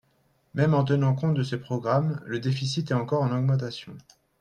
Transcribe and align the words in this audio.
Même 0.55 0.73
en 0.73 0.83
tenant 0.83 1.13
compte 1.13 1.35
de 1.35 1.43
ce 1.43 1.55
programme, 1.55 2.19
le 2.25 2.39
déficit 2.39 2.89
est 2.89 2.95
encore 2.95 3.21
en 3.21 3.31
augmentation. 3.37 3.95